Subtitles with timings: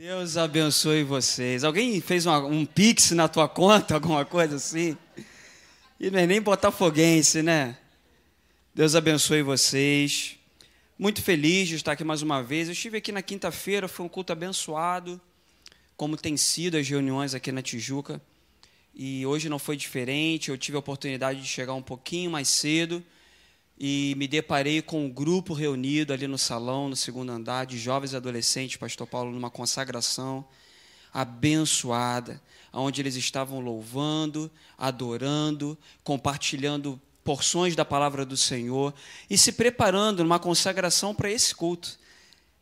[0.00, 1.62] Deus abençoe vocês.
[1.62, 4.96] Alguém fez uma, um pix na tua conta, alguma coisa assim?
[6.00, 7.76] E é nem botafoguense, né?
[8.74, 10.38] Deus abençoe vocês.
[10.98, 12.68] Muito feliz de estar aqui mais uma vez.
[12.68, 15.20] Eu estive aqui na quinta-feira, foi um culto abençoado,
[15.98, 18.22] como tem sido as reuniões aqui na Tijuca.
[18.94, 20.48] E hoje não foi diferente.
[20.48, 23.04] Eu tive a oportunidade de chegar um pouquinho mais cedo
[23.82, 28.12] e me deparei com um grupo reunido ali no salão, no segundo andar, de jovens
[28.12, 30.46] e adolescentes, Pastor Paulo, numa consagração
[31.10, 32.42] abençoada,
[32.74, 38.92] onde eles estavam louvando, adorando, compartilhando porções da palavra do Senhor
[39.30, 41.98] e se preparando numa consagração para esse culto.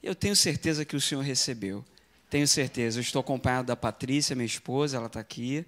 [0.00, 1.84] Eu tenho certeza que o Senhor recebeu.
[2.30, 2.98] Tenho certeza.
[2.98, 5.66] Eu estou acompanhado da Patrícia, minha esposa, ela está aqui.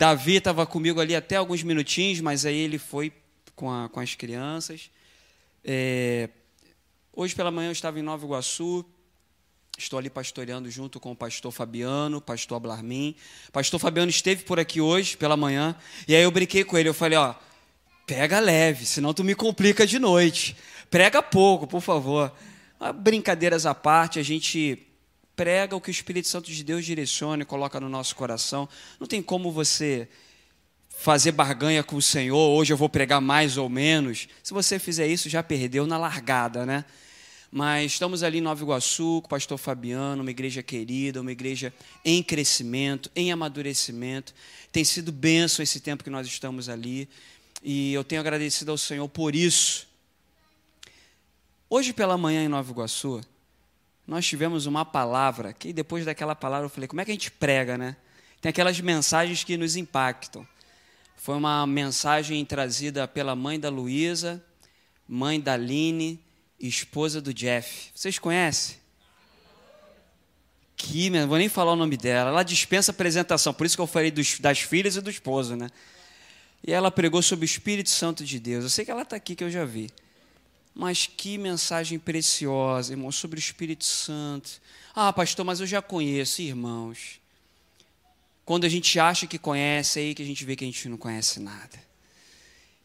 [0.00, 3.12] Davi estava comigo ali até alguns minutinhos, mas aí ele foi
[3.54, 4.90] com, a, com as crianças.
[5.62, 6.30] É,
[7.12, 8.82] hoje pela manhã eu estava em Nova Iguaçu,
[9.76, 13.14] estou ali pastoreando junto com o pastor Fabiano, pastor Ablarmin.
[13.52, 15.76] Pastor Fabiano esteve por aqui hoje pela manhã,
[16.08, 17.34] e aí eu brinquei com ele, eu falei, ó,
[18.06, 20.56] pega leve, senão tu me complica de noite.
[20.90, 22.34] Prega pouco, por favor.
[23.02, 24.89] Brincadeiras à parte, a gente
[25.40, 28.68] prega o que o Espírito Santo de Deus direciona e coloca no nosso coração.
[29.00, 30.06] Não tem como você
[30.90, 34.28] fazer barganha com o Senhor, hoje eu vou pregar mais ou menos.
[34.42, 36.84] Se você fizer isso, já perdeu na largada, né?
[37.50, 41.72] Mas estamos ali em Nova Iguaçu, com o pastor Fabiano, uma igreja querida, uma igreja
[42.04, 44.34] em crescimento, em amadurecimento.
[44.70, 47.08] Tem sido bênção esse tempo que nós estamos ali.
[47.62, 49.88] E eu tenho agradecido ao Senhor por isso.
[51.70, 53.22] Hoje pela manhã em Nova Iguaçu,
[54.10, 57.30] nós tivemos uma palavra que depois daquela palavra eu falei, como é que a gente
[57.30, 57.94] prega, né?
[58.40, 60.44] Tem aquelas mensagens que nos impactam.
[61.16, 64.44] Foi uma mensagem trazida pela mãe da Luísa,
[65.06, 66.18] mãe da Aline,
[66.58, 67.92] esposa do Jeff.
[67.94, 68.78] Vocês conhecem?
[70.76, 72.30] Que, não vou nem falar o nome dela.
[72.30, 75.68] Ela dispensa apresentação, por isso que eu falei dos, das filhas e do esposo, né?
[76.66, 78.64] E ela pregou sobre o Espírito Santo de Deus.
[78.64, 79.88] Eu sei que ela está aqui, que eu já vi.
[80.80, 84.62] Mas que mensagem preciosa, irmão, sobre o Espírito Santo.
[84.94, 87.20] Ah, pastor, mas eu já conheço, irmãos.
[88.46, 90.88] Quando a gente acha que conhece, é aí que a gente vê que a gente
[90.88, 91.78] não conhece nada.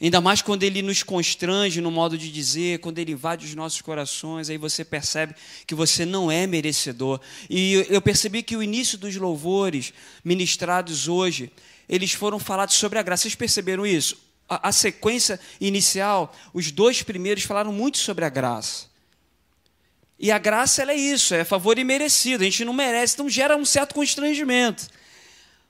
[0.01, 3.79] Ainda mais quando ele nos constrange no modo de dizer, quando ele invade os nossos
[3.79, 5.33] corações, aí você percebe
[5.65, 7.21] que você não é merecedor.
[7.49, 11.49] E eu percebi que o início dos louvores ministrados hoje,
[11.87, 13.23] eles foram falados sobre a graça.
[13.23, 14.17] Vocês perceberam isso?
[14.47, 18.87] A, sequência inicial, os dois primeiros falaram muito sobre a graça.
[20.17, 23.57] E a graça ela é isso, é favor imerecido, a gente não merece, então gera
[23.57, 24.87] um certo constrangimento.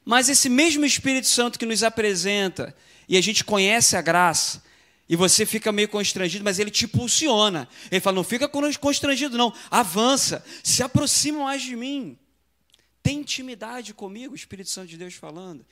[0.04, 2.76] Mas esse mesmo Espírito Santo que nos apresenta,
[3.10, 4.64] e a gente conhece a graça,
[5.08, 7.68] e você fica meio constrangido, mas ele te impulsiona.
[7.92, 12.18] Ele fala: não fica constrangido, não, avança, se aproxima mais de mim.
[13.04, 15.64] Tem intimidade comigo, o Espírito Santo de Deus falando.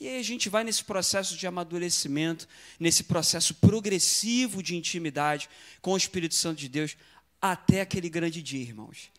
[0.00, 2.48] E aí a gente vai nesse processo de amadurecimento,
[2.80, 5.48] nesse processo progressivo de intimidade
[5.80, 6.96] com o Espírito Santo de Deus,
[7.40, 9.10] até aquele grande dia, irmãos.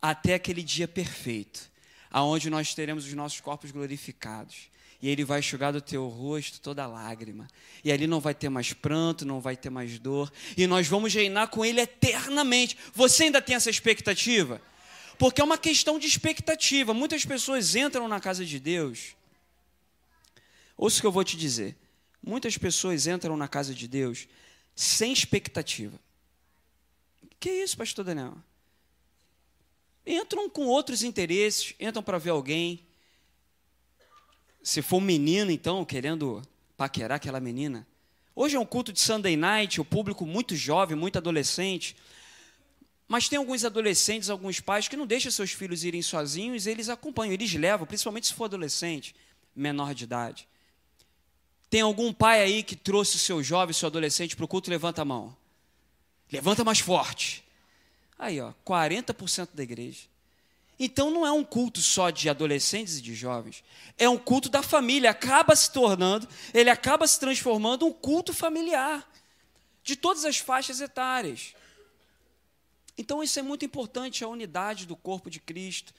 [0.00, 1.70] Até aquele dia perfeito,
[2.10, 4.72] aonde nós teremos os nossos corpos glorificados.
[5.00, 7.48] E ele vai enxugar do teu rosto toda lágrima.
[7.84, 10.32] E ali não vai ter mais pranto, não vai ter mais dor.
[10.56, 12.76] E nós vamos reinar com ele eternamente.
[12.94, 14.62] Você ainda tem essa expectativa?
[15.18, 16.94] Porque é uma questão de expectativa.
[16.94, 19.16] Muitas pessoas entram na casa de Deus
[20.82, 21.76] Ouça o que eu vou te dizer.
[22.20, 24.26] Muitas pessoas entram na casa de Deus
[24.74, 25.96] sem expectativa.
[27.38, 28.34] Que é isso, pastor Daniel?
[30.04, 32.84] Entram com outros interesses, entram para ver alguém.
[34.60, 36.42] Se for um menino, então, querendo
[36.76, 37.86] paquerar aquela menina.
[38.34, 41.96] Hoje é um culto de Sunday night, o público muito jovem, muito adolescente.
[43.06, 47.34] Mas tem alguns adolescentes, alguns pais que não deixam seus filhos irem sozinhos, eles acompanham,
[47.34, 49.14] eles levam, principalmente se for adolescente,
[49.54, 50.48] menor de idade.
[51.72, 54.68] Tem algum pai aí que trouxe o seu jovem, seu adolescente para o culto?
[54.68, 55.34] Levanta a mão.
[56.30, 57.42] Levanta mais forte.
[58.18, 60.00] Aí, ó, 40% da igreja.
[60.78, 63.64] Então não é um culto só de adolescentes e de jovens.
[63.96, 65.08] É um culto da família.
[65.08, 69.10] Acaba se tornando, ele acaba se transformando um culto familiar.
[69.82, 71.54] De todas as faixas etárias.
[72.98, 75.94] Então isso é muito importante, a unidade do corpo de Cristo.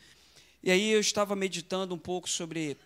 [0.62, 2.78] E aí eu estava meditando um pouco sobre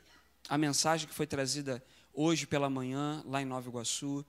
[0.47, 1.83] a mensagem que foi trazida
[2.19, 4.25] hoje pela manhã, lá em Nova Iguaçu,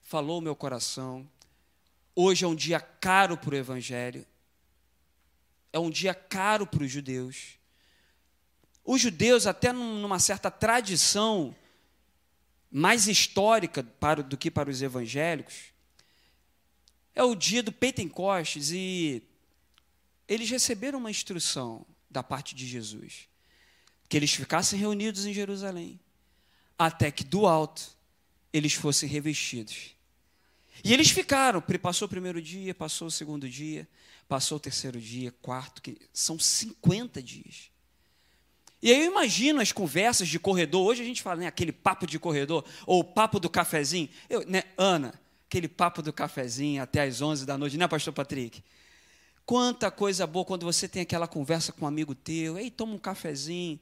[0.00, 1.28] falou meu coração.
[2.14, 4.24] Hoje é um dia caro para o Evangelho,
[5.72, 7.58] é um dia caro para os judeus.
[8.84, 11.54] Os judeus, até numa certa tradição
[12.70, 15.72] mais histórica para, do que para os evangélicos,
[17.12, 19.20] é o dia do Pentecostes e
[20.28, 23.28] eles receberam uma instrução da parte de Jesus,
[24.08, 25.98] que eles ficassem reunidos em Jerusalém,
[26.80, 27.94] até que do alto
[28.50, 29.94] eles fossem revestidos.
[30.82, 33.86] E eles ficaram, passou o primeiro dia, passou o segundo dia,
[34.26, 37.70] passou o terceiro dia, quarto, que são 50 dias.
[38.80, 42.06] E aí eu imagino as conversas de corredor, hoje a gente fala, né, aquele papo
[42.06, 44.08] de corredor, ou o papo do cafezinho.
[44.26, 45.12] Eu, né, Ana,
[45.46, 48.64] aquele papo do cafezinho até às 11 da noite, né, pastor Patrick?
[49.44, 52.98] Quanta coisa boa quando você tem aquela conversa com um amigo teu, ei, toma um
[52.98, 53.78] cafezinho.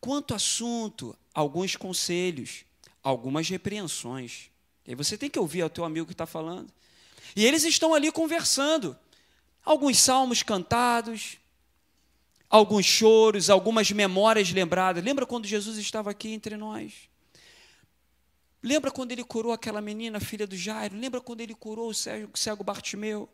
[0.00, 2.64] Quanto assunto, alguns conselhos,
[3.00, 4.50] algumas repreensões.
[4.84, 6.68] E aí você tem que ouvir o teu amigo que está falando.
[7.36, 8.98] E eles estão ali conversando.
[9.64, 11.38] Alguns salmos cantados,
[12.50, 15.04] alguns choros, algumas memórias lembradas.
[15.04, 17.08] Lembra quando Jesus estava aqui entre nós?
[18.60, 20.96] Lembra quando ele curou aquela menina, filha do Jairo?
[20.96, 23.28] Lembra quando ele curou o cego, o cego Bartimeu?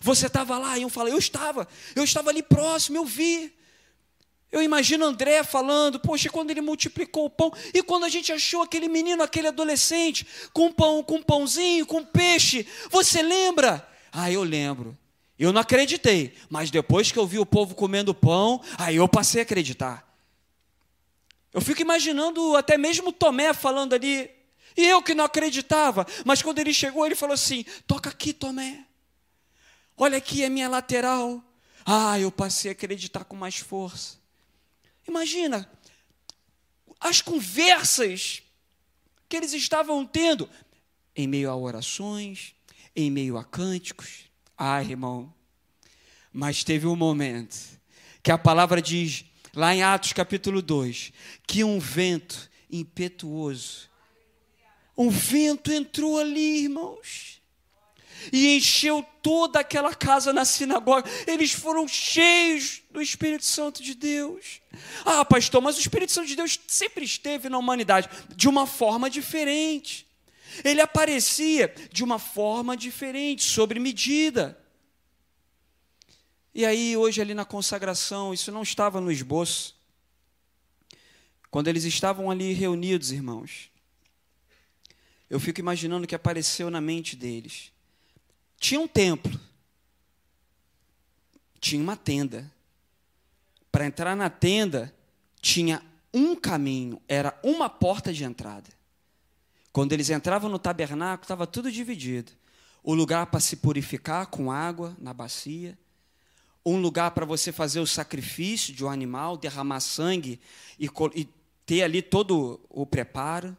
[0.00, 3.52] Você estava lá e eu falei, eu estava, eu estava ali próximo, eu vi.
[4.50, 8.62] Eu imagino André falando, poxa, quando ele multiplicou o pão, e quando a gente achou
[8.62, 13.86] aquele menino, aquele adolescente, com pão, com pãozinho, com peixe, você lembra?
[14.12, 14.96] Ah, eu lembro.
[15.38, 19.40] Eu não acreditei, mas depois que eu vi o povo comendo pão, aí eu passei
[19.40, 20.06] a acreditar.
[21.52, 24.30] Eu fico imaginando até mesmo Tomé falando ali,
[24.76, 28.84] e eu que não acreditava, mas quando ele chegou, ele falou assim: toca aqui, Tomé.
[29.96, 31.42] Olha aqui a minha lateral.
[31.84, 34.18] Ah, eu passei a acreditar com mais força.
[35.08, 35.70] Imagina
[37.00, 38.42] as conversas
[39.28, 40.48] que eles estavam tendo
[41.14, 42.54] em meio a orações,
[42.94, 44.24] em meio a cânticos.
[44.56, 45.32] Ah, irmão,
[46.32, 47.56] mas teve um momento
[48.22, 49.24] que a palavra diz,
[49.54, 51.12] lá em Atos capítulo 2,
[51.46, 53.88] que um vento impetuoso,
[54.96, 57.40] um vento entrou ali, irmãos,
[58.32, 61.08] e encheu toda aquela casa na sinagoga.
[61.26, 64.60] Eles foram cheios do Espírito Santo de Deus.
[65.04, 69.10] Ah, pastor, mas o Espírito Santo de Deus sempre esteve na humanidade de uma forma
[69.10, 70.06] diferente.
[70.64, 74.58] Ele aparecia de uma forma diferente, sobre medida.
[76.54, 79.76] E aí, hoje, ali na consagração, isso não estava no esboço.
[81.50, 83.70] Quando eles estavam ali reunidos, irmãos,
[85.28, 87.72] eu fico imaginando o que apareceu na mente deles.
[88.58, 89.38] Tinha um templo,
[91.60, 92.50] tinha uma tenda.
[93.70, 94.94] Para entrar na tenda,
[95.40, 95.82] tinha
[96.12, 98.70] um caminho, era uma porta de entrada.
[99.72, 102.32] Quando eles entravam no tabernáculo, estava tudo dividido.
[102.82, 105.76] O lugar para se purificar com água na bacia,
[106.64, 110.40] um lugar para você fazer o sacrifício de um animal, derramar sangue
[110.80, 111.28] e, e
[111.66, 113.56] ter ali todo o preparo.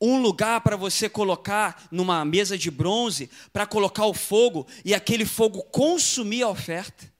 [0.00, 5.24] Um lugar para você colocar numa mesa de bronze, para colocar o fogo e aquele
[5.24, 7.12] fogo consumir a oferta.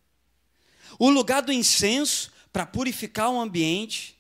[0.99, 4.17] O lugar do incenso, para purificar o ambiente.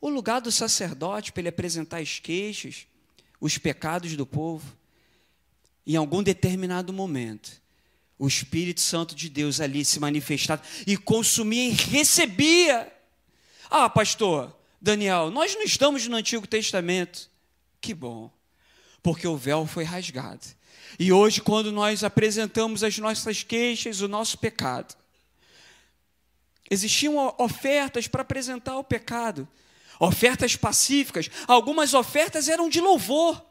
[0.00, 2.86] O lugar do sacerdote, para ele apresentar as queixas
[3.40, 4.76] os pecados do povo.
[5.86, 7.62] Em algum determinado momento,
[8.18, 12.92] o Espírito Santo de Deus ali se manifestava e consumia e recebia.
[13.70, 17.30] Ah, pastor Daniel, nós não estamos no Antigo Testamento.
[17.80, 18.30] Que bom,
[19.02, 20.44] porque o véu foi rasgado.
[20.98, 24.94] E hoje, quando nós apresentamos as nossas queixas, o nosso pecado,
[26.70, 29.48] existiam ofertas para apresentar o pecado
[29.98, 33.44] ofertas pacíficas, algumas ofertas eram de louvor.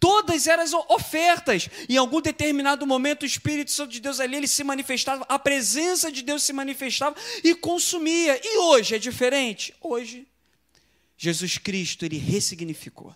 [0.00, 1.68] Todas eram ofertas.
[1.88, 6.10] Em algum determinado momento, o Espírito Santo de Deus ali ele se manifestava, a presença
[6.10, 8.40] de Deus se manifestava e consumia.
[8.42, 9.74] E hoje é diferente?
[9.80, 10.26] Hoje,
[11.18, 13.14] Jesus Cristo ele ressignificou.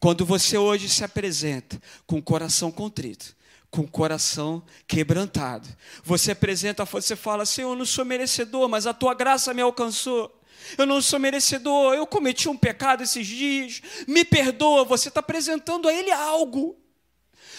[0.00, 3.36] Quando você hoje se apresenta com o coração contrito,
[3.70, 5.68] com o coração quebrantado,
[6.02, 10.40] você apresenta, você fala: Senhor, eu não sou merecedor, mas a tua graça me alcançou
[10.78, 14.84] eu não sou merecedor, eu cometi um pecado esses dias, me perdoa.
[14.84, 16.76] Você está apresentando a Ele algo.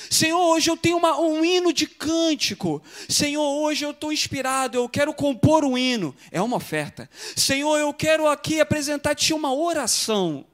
[0.10, 2.82] Senhor, hoje eu tenho uma, um hino de cântico.
[3.08, 6.16] Senhor, hoje eu estou inspirado, eu quero compor um hino.
[6.32, 7.10] É uma oferta.
[7.36, 10.46] Senhor, eu quero aqui apresentar-te uma oração,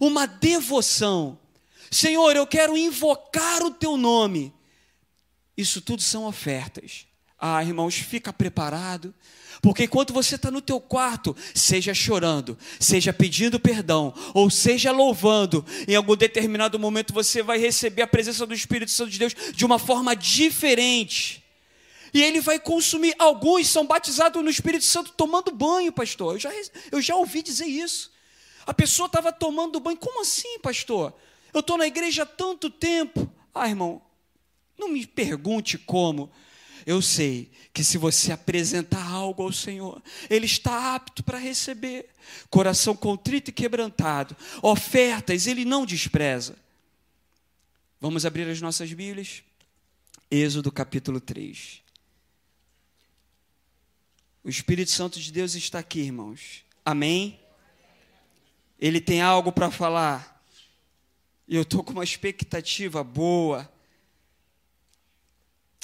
[0.00, 1.38] uma devoção.
[1.90, 4.52] Senhor, eu quero invocar o teu nome.
[5.56, 7.06] Isso tudo são ofertas.
[7.38, 9.14] Ah, irmãos, fica preparado.
[9.60, 15.64] Porque enquanto você está no teu quarto, seja chorando, seja pedindo perdão, ou seja louvando,
[15.88, 19.64] em algum determinado momento você vai receber a presença do Espírito Santo de Deus de
[19.64, 21.42] uma forma diferente.
[22.12, 23.14] E ele vai consumir.
[23.18, 26.34] Alguns são batizados no Espírito Santo tomando banho, pastor.
[26.34, 26.50] Eu já,
[26.92, 28.13] eu já ouvi dizer isso.
[28.66, 29.96] A pessoa estava tomando banho.
[29.96, 31.14] Como assim, pastor?
[31.52, 33.30] Eu estou na igreja há tanto tempo.
[33.54, 34.02] Ah, irmão,
[34.78, 36.30] não me pergunte como.
[36.86, 42.08] Eu sei que se você apresentar algo ao Senhor, Ele está apto para receber.
[42.50, 46.56] Coração contrito e quebrantado, ofertas Ele não despreza.
[48.00, 49.42] Vamos abrir as nossas Bíblias?
[50.30, 51.82] Êxodo capítulo 3.
[54.42, 56.64] O Espírito Santo de Deus está aqui, irmãos.
[56.84, 57.40] Amém?
[58.78, 60.42] Ele tem algo para falar.
[61.46, 63.70] E eu estou com uma expectativa boa.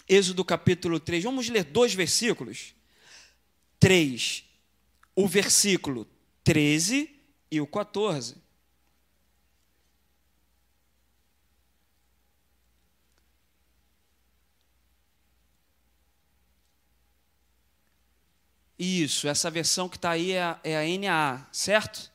[0.09, 1.25] Êxodo capítulo 3.
[1.25, 2.75] Vamos ler dois versículos.
[3.79, 4.45] 3.
[5.15, 6.07] O versículo
[6.43, 7.11] 13
[7.51, 8.37] e o 14.
[18.83, 22.11] Isso, essa versão que está aí é a, é a NA, certo?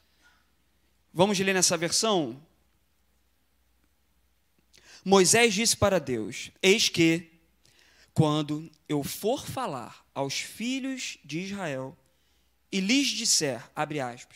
[1.18, 2.46] Vamos ler nessa versão?
[5.06, 7.32] Moisés disse para Deus: Eis que,
[8.14, 11.98] quando eu for falar aos filhos de Israel
[12.70, 14.36] e lhes disser, abre aspas,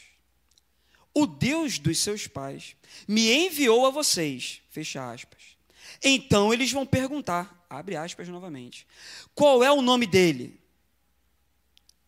[1.14, 5.58] o Deus dos seus pais me enviou a vocês, fecha aspas.
[6.02, 8.88] Então eles vão perguntar, abre aspas novamente,
[9.36, 10.58] qual é o nome dele?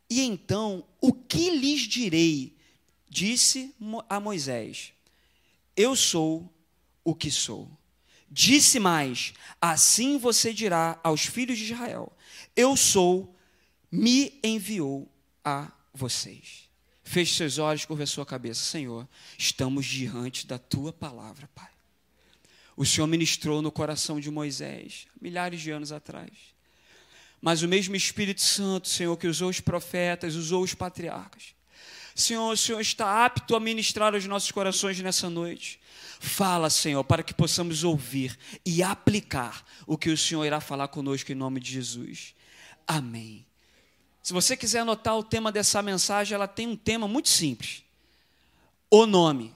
[0.10, 2.61] E então, o que lhes direi?
[3.12, 3.76] Disse
[4.08, 4.94] a Moisés:
[5.76, 6.50] Eu sou
[7.04, 7.70] o que sou.
[8.30, 12.10] Disse mais: Assim você dirá aos filhos de Israel:
[12.56, 13.36] Eu sou,
[13.92, 15.12] me enviou
[15.44, 16.70] a vocês.
[17.04, 18.64] Feche seus olhos, curva sua cabeça.
[18.64, 19.06] Senhor,
[19.38, 21.68] estamos diante da tua palavra, Pai.
[22.78, 26.32] O Senhor ministrou no coração de Moisés, milhares de anos atrás.
[27.42, 31.54] Mas o mesmo Espírito Santo, Senhor, que usou os profetas, usou os patriarcas.
[32.22, 35.80] Senhor, o Senhor está apto a ministrar aos nossos corações nessa noite.
[36.20, 41.32] Fala, Senhor, para que possamos ouvir e aplicar o que o Senhor irá falar conosco
[41.32, 42.36] em nome de Jesus.
[42.88, 43.46] Amém.
[44.22, 47.84] Se você quiser anotar o tema dessa mensagem, ela tem um tema muito simples:
[48.90, 49.54] o nome.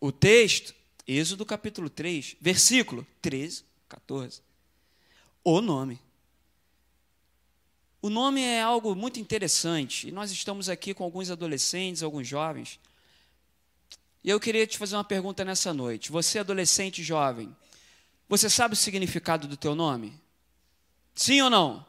[0.00, 0.74] O texto,
[1.06, 4.40] Êxodo capítulo 3, versículo 13, 14
[5.44, 6.00] o nome.
[8.02, 12.80] O nome é algo muito interessante e nós estamos aqui com alguns adolescentes, alguns jovens.
[14.24, 16.10] E eu queria te fazer uma pergunta nessa noite.
[16.10, 17.54] Você, adolescente jovem,
[18.28, 20.18] você sabe o significado do teu nome?
[21.14, 21.84] Sim ou não?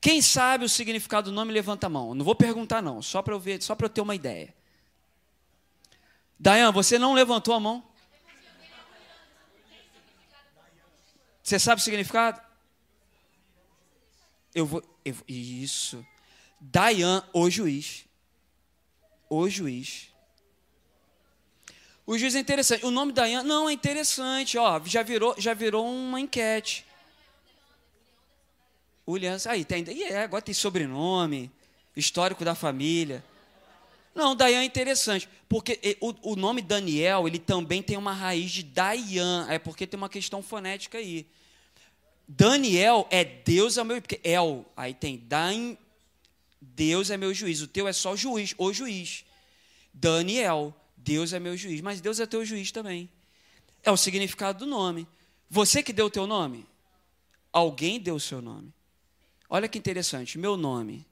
[0.00, 2.14] Quem sabe o significado do nome, levanta a mão.
[2.14, 4.54] Não vou perguntar não, só para eu ver, só para eu ter uma ideia.
[6.38, 7.82] Dayan, você não levantou a mão?
[11.42, 12.43] Você sabe o significado?
[14.54, 14.82] Eu vou.
[15.04, 16.04] Eu, isso.
[16.60, 18.04] Dayan, o juiz.
[19.28, 20.08] O juiz.
[22.06, 22.84] O juiz é interessante.
[22.84, 24.56] O nome Dayan não é interessante.
[24.58, 26.84] Ó, já virou, já virou uma enquete.
[29.06, 31.50] William, aí tem, e é, agora tem sobrenome,
[31.94, 33.22] histórico da família.
[34.14, 38.62] Não, Dayan é interessante, porque o, o nome Daniel, ele também tem uma raiz de
[38.62, 41.26] Dayan, é porque tem uma questão fonética aí.
[42.26, 45.76] Daniel é Deus é o meu, porque El, aí tem Dan,
[46.60, 49.24] Deus é meu juiz, o teu é só juiz, o juiz.
[49.92, 53.08] Daniel, Deus é meu juiz, mas Deus é teu juiz também.
[53.82, 55.06] É o significado do nome.
[55.50, 56.66] Você que deu o teu nome?
[57.52, 58.72] Alguém deu o seu nome.
[59.48, 61.06] Olha que interessante, meu nome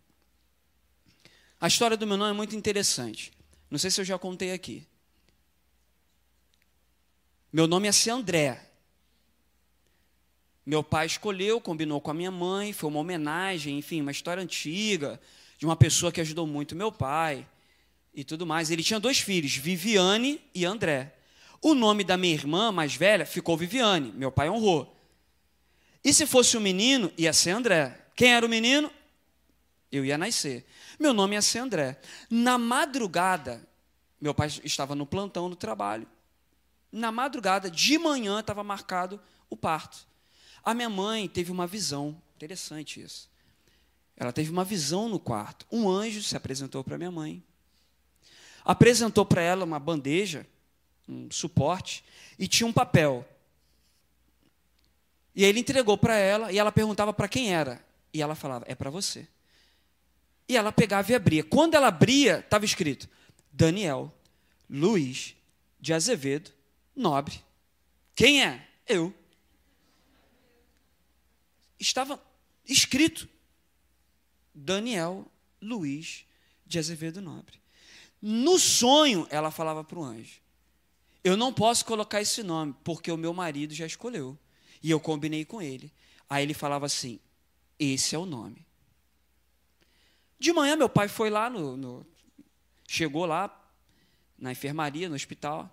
[1.63, 3.33] a história do meu nome é muito interessante.
[3.71, 4.85] Não sei se eu já contei aqui.
[7.53, 8.69] Meu nome é André.
[10.65, 15.21] Meu pai escolheu, combinou com a minha mãe, foi uma homenagem, enfim, uma história antiga
[15.59, 17.47] de uma pessoa que ajudou muito meu pai
[18.15, 18.71] e tudo mais.
[18.71, 21.15] Ele tinha dois filhos, Viviane e André.
[21.61, 24.97] O nome da minha irmã mais velha ficou Viviane, meu pai honrou.
[26.05, 27.97] E se fosse um menino, ia ser André.
[28.15, 28.91] Quem era o menino?
[29.91, 30.65] Eu ia nascer.
[30.99, 32.01] Meu nome ia ser André.
[32.31, 33.63] Na madrugada,
[34.21, 36.07] meu pai estava no plantão no trabalho.
[36.91, 40.12] Na madrugada, de manhã, estava marcado o parto.
[40.65, 43.29] A minha mãe teve uma visão, interessante isso.
[44.17, 45.67] Ela teve uma visão no quarto.
[45.71, 47.43] Um anjo se apresentou para minha mãe.
[48.65, 50.47] Apresentou para ela uma bandeja,
[51.09, 52.05] um suporte,
[52.39, 53.27] e tinha um papel.
[55.35, 57.85] E ele entregou para ela, e ela perguntava para quem era.
[58.13, 59.27] E ela falava: É para você.
[60.49, 61.43] E ela pegava e abria.
[61.43, 63.09] Quando ela abria, estava escrito:
[63.51, 64.13] Daniel
[64.69, 65.35] Luiz
[65.81, 66.51] de Azevedo
[66.95, 67.43] Nobre.
[68.15, 68.69] Quem é?
[68.87, 69.13] Eu.
[71.83, 72.23] Estava
[72.65, 73.29] escrito:
[74.55, 75.27] Daniel
[75.61, 76.25] Luiz
[76.65, 77.61] de Azevedo Nobre.
[78.21, 80.41] No sonho, ela falava para o anjo:
[81.25, 84.39] Eu não posso colocar esse nome, porque o meu marido já escolheu.
[84.81, 85.93] E eu combinei com ele.
[86.31, 87.19] Aí ele falava assim:
[87.79, 88.65] esse é o nome.
[90.39, 92.07] De manhã, meu pai foi lá, no, no,
[92.87, 93.61] chegou lá
[94.39, 95.69] na enfermaria, no hospital.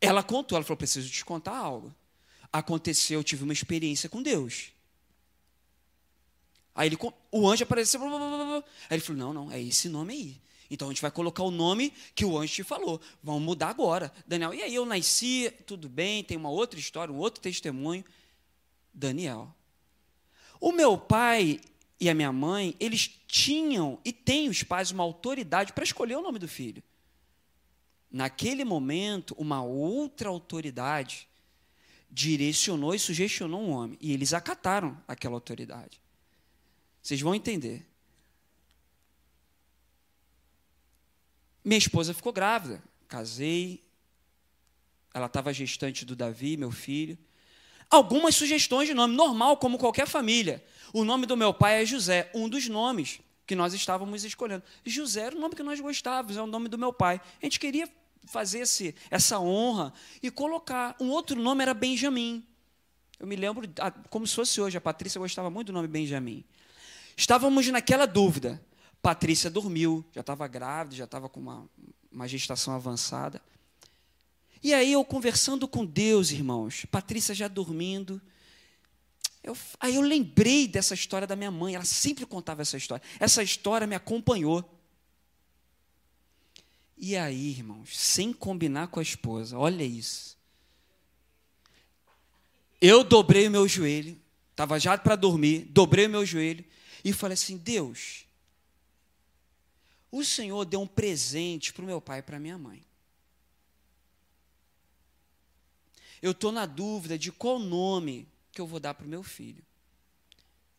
[0.00, 1.92] Ela contou, ela falou: preciso te contar algo.
[2.52, 4.72] Aconteceu, eu tive uma experiência com Deus.
[6.74, 6.98] Aí ele,
[7.30, 8.00] o anjo apareceu.
[8.02, 10.40] Aí ele falou: não, não, é esse nome aí.
[10.70, 13.00] Então a gente vai colocar o nome que o anjo te falou.
[13.22, 14.12] Vamos mudar agora.
[14.26, 18.04] Daniel, e aí eu nasci, tudo bem, tem uma outra história, um outro testemunho.
[18.94, 19.52] Daniel.
[20.60, 21.60] O meu pai
[21.98, 26.22] e a minha mãe, eles tinham e têm os pais uma autoridade para escolher o
[26.22, 26.82] nome do filho.
[28.10, 31.28] Naquele momento, uma outra autoridade
[32.10, 33.98] direcionou e sugestionou um homem.
[34.00, 36.00] E eles acataram aquela autoridade.
[37.02, 37.86] Vocês vão entender.
[41.64, 42.82] Minha esposa ficou grávida.
[43.08, 43.82] Casei.
[45.12, 47.18] Ela estava gestante do Davi, meu filho.
[47.90, 50.64] Algumas sugestões de nome, normal, como qualquer família.
[50.92, 54.62] O nome do meu pai é José, um dos nomes que nós estávamos escolhendo.
[54.84, 57.20] José era o nome que nós gostávamos, é o nome do meu pai.
[57.42, 57.88] A gente queria
[58.24, 59.92] fazer esse, essa honra
[60.22, 60.94] e colocar.
[61.00, 62.46] Um outro nome era Benjamim.
[63.18, 63.68] Eu me lembro,
[64.08, 66.44] como se fosse hoje, a Patrícia gostava muito do nome Benjamim.
[67.16, 68.60] Estávamos naquela dúvida.
[69.02, 71.68] Patrícia dormiu, já estava grávida, já estava com uma,
[72.12, 73.40] uma gestação avançada.
[74.62, 78.20] E aí eu conversando com Deus, irmãos, Patrícia já dormindo.
[79.42, 83.02] Eu, aí eu lembrei dessa história da minha mãe, ela sempre contava essa história.
[83.18, 84.78] Essa história me acompanhou.
[86.94, 90.36] E aí, irmãos, sem combinar com a esposa, olha isso.
[92.78, 96.62] Eu dobrei o meu joelho, estava já para dormir, dobrei o meu joelho
[97.04, 98.26] e falei assim: Deus,
[100.10, 102.84] o Senhor deu um presente para o meu pai e para minha mãe.
[106.20, 109.64] Eu estou na dúvida de qual nome que eu vou dar para o meu filho.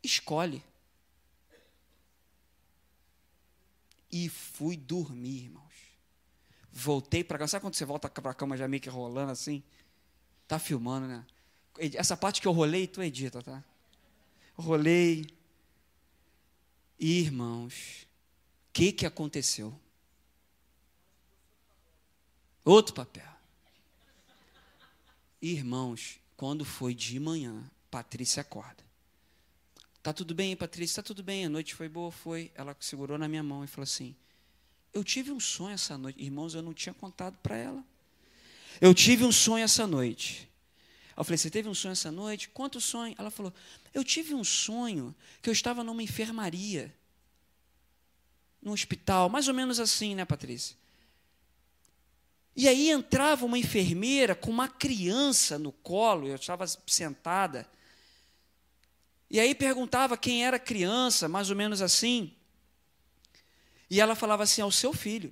[0.04, 0.64] Escolhe.
[4.12, 5.74] E fui dormir, irmãos.
[6.72, 7.52] Voltei para casa.
[7.52, 9.64] Sabe quando você volta para a cama já meio que rolando assim?
[10.48, 11.26] Tá filmando, né?
[11.96, 13.64] Essa parte que eu rolei, tu edita, tá?
[14.56, 15.26] rolei.
[17.02, 18.06] E, irmãos,
[18.70, 19.74] o que, que aconteceu?
[22.64, 23.28] Outro papel.
[25.42, 28.84] Irmãos, quando foi de manhã, Patrícia acorda.
[30.04, 31.02] Tá tudo bem, Patrícia?
[31.02, 31.46] Tá tudo bem.
[31.46, 32.12] A noite foi boa?
[32.12, 32.52] Foi.
[32.54, 34.16] Ela segurou na minha mão e falou assim:
[34.94, 36.22] Eu tive um sonho essa noite.
[36.22, 37.84] Irmãos, eu não tinha contado para ela.
[38.80, 40.51] Eu tive um sonho essa noite.
[41.22, 42.50] Eu falei: Você teve um sonho essa noite?
[42.50, 43.14] Quanto sonho?
[43.16, 43.54] Ela falou:
[43.94, 46.92] Eu tive um sonho que eu estava numa enfermaria,
[48.60, 50.76] num hospital, mais ou menos assim, né, Patrícia?
[52.56, 57.70] E aí entrava uma enfermeira com uma criança no colo, eu estava sentada.
[59.30, 62.34] E aí perguntava quem era a criança, mais ou menos assim.
[63.92, 65.32] E ela falava assim: ao seu filho.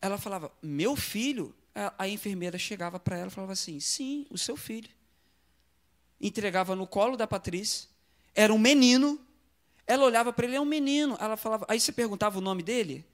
[0.00, 1.54] Ela falava: meu filho?
[1.74, 4.90] A enfermeira chegava para ela e falava assim: sim, o seu filho.
[6.20, 7.88] Entregava no colo da Patrícia.
[8.34, 9.18] Era um menino.
[9.86, 11.16] Ela olhava para ele: é um menino.
[11.20, 13.06] Ela falava, aí você perguntava o nome dele?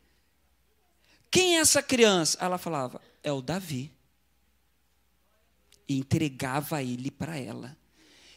[1.31, 2.39] Quem é essa criança?
[2.41, 3.93] Ela falava: É o Davi.
[5.89, 7.77] E entregava ele para ela.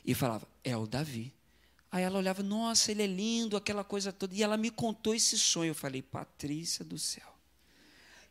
[0.06, 1.34] E falava: É o Davi.
[1.92, 4.36] Aí ela olhava: Nossa, ele é lindo, aquela coisa toda.
[4.36, 5.72] E ela me contou esse sonho.
[5.72, 7.29] Eu falei: Patrícia do céu,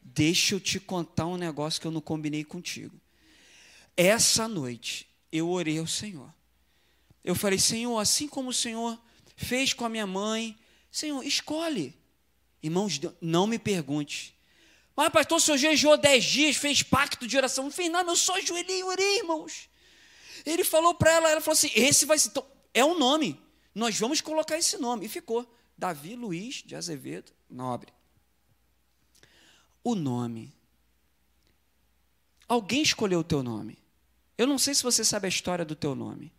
[0.00, 2.98] deixa eu te contar um negócio que eu não combinei contigo.
[3.96, 6.32] Essa noite eu orei ao Senhor.
[7.24, 8.98] Eu falei: Senhor, assim como o Senhor
[9.36, 10.56] fez com a minha mãe,
[10.90, 11.94] Senhor, escolhe.
[12.62, 14.36] Irmãos, não me pergunte
[14.98, 17.62] mas, pastor, o senhor jejuou dez dias, fez pacto de oração.
[17.62, 19.70] Não fez nada, eu só ajoelhei e orei, irmãos.
[20.44, 22.30] Ele falou para ela, ela falou assim: esse vai ser.
[22.30, 23.40] Então, é um nome.
[23.72, 25.06] Nós vamos colocar esse nome.
[25.06, 25.48] E ficou.
[25.76, 27.92] Davi Luiz de Azevedo Nobre.
[29.88, 30.52] O nome.
[32.46, 33.78] Alguém escolheu o teu nome.
[34.36, 36.30] Eu não sei se você sabe a história do teu nome.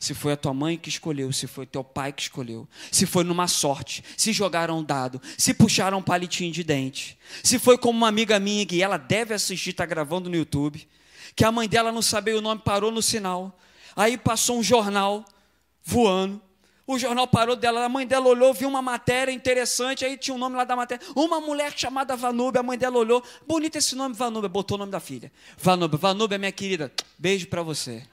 [0.00, 3.22] Se foi a tua mãe que escolheu, se foi teu pai que escolheu, se foi
[3.22, 7.98] numa sorte, se jogaram um dado, se puxaram um palitinho de dente, se foi como
[7.98, 10.88] uma amiga minha que ela deve assistir, está gravando no YouTube,
[11.34, 13.58] que a mãe dela não sabia o nome, parou no sinal,
[13.94, 15.22] aí passou um jornal
[15.84, 16.40] voando,
[16.86, 20.36] o jornal parou dela, a mãe dela olhou, viu uma matéria interessante, aí tinha o
[20.36, 23.96] um nome lá da matéria, uma mulher chamada Vanúbia, a mãe dela olhou, bonito esse
[23.96, 28.06] nome Vanúbia, botou o nome da filha, Vanúbia, Vanúbia minha querida, beijo para você.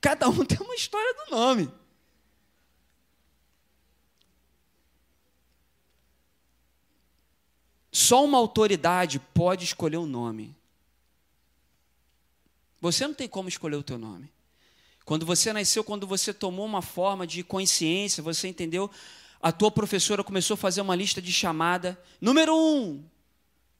[0.00, 1.70] Cada um tem uma história do nome.
[7.92, 10.56] Só uma autoridade pode escolher o um nome.
[12.80, 14.31] Você não tem como escolher o teu nome.
[15.04, 18.90] Quando você nasceu, quando você tomou uma forma de consciência, você entendeu,
[19.40, 22.00] a tua professora começou a fazer uma lista de chamada.
[22.20, 23.04] Número um,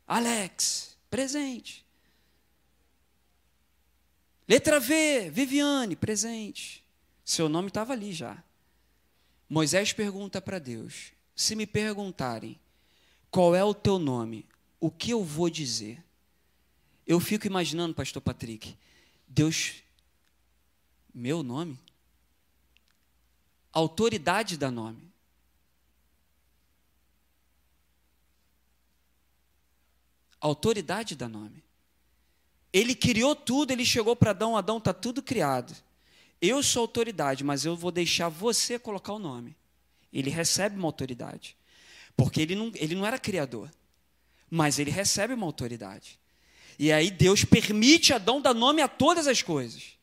[0.07, 1.87] Alex, presente.
[4.49, 6.85] Letra V, Viviane, presente.
[7.25, 8.43] Seu nome estava ali já.
[9.49, 12.59] Moisés pergunta para Deus: se me perguntarem
[13.31, 14.45] qual é o teu nome,
[14.81, 16.03] o que eu vou dizer?
[17.07, 18.77] Eu fico imaginando, pastor Patrick,
[19.29, 19.75] Deus,
[21.13, 21.79] meu nome?
[23.73, 25.11] Autoridade da nome.
[30.41, 31.63] Autoridade da nome.
[32.73, 35.75] Ele criou tudo, ele chegou para Adão, Adão está tudo criado.
[36.41, 39.55] Eu sou autoridade, mas eu vou deixar você colocar o nome.
[40.13, 41.57] Ele recebe uma autoridade.
[42.17, 43.71] Porque ele não, ele não era criador.
[44.51, 46.19] Mas ele recebe uma autoridade.
[46.79, 49.97] E aí Deus permite Adão dar nome a todas as coisas.